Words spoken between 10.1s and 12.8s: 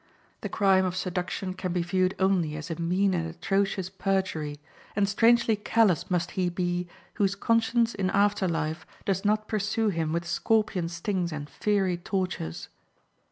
with scorpion stings and fiery tortures.